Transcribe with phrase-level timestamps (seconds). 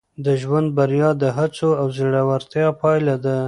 [0.25, 3.37] د ژوند بریا د هڅو او زړورتیا پایله ده.